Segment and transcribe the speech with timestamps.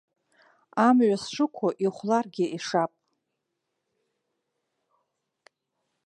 [0.87, 2.91] Амҩа сшықәу ихәларгьы ишап.